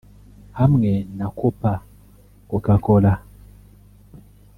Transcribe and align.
Hamwe 0.59 0.91
na 1.17 1.27
Copa 1.39 1.71
Coca-Cola 2.49 3.11